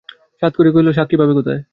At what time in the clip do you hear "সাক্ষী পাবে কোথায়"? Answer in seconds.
0.97-1.61